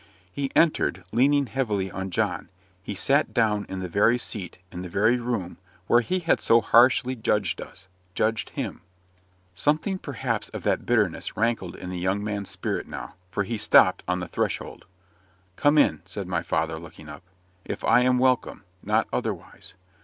[0.33, 2.49] He entered, leaning heavily on John.
[2.81, 6.59] He sat down in the very seat, in the very room, where he had so
[6.59, 8.81] harshly judged us judged him.
[9.53, 14.01] Something, perhaps, of that bitterness rankled in the young man's spirit now, for he stopped
[14.07, 14.85] on the threshold.
[15.55, 17.21] "Come in," said my father, looking up.
[17.63, 19.75] "If I am welcome; not otherwise."